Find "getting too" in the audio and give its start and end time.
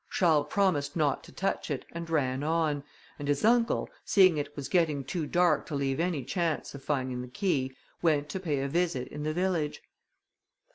4.67-5.27